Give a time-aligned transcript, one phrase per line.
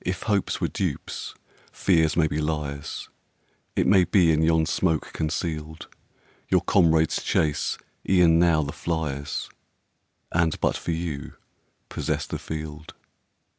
[0.00, 1.34] If hopes were dupes,
[1.70, 3.10] fears may be liars;
[3.76, 5.88] It may be, in yon smoke conceal'd,
[6.48, 7.76] Your comrades chase
[8.08, 9.50] e'en now the fliers,
[10.32, 11.34] And, but for you,
[11.90, 12.94] possess the field.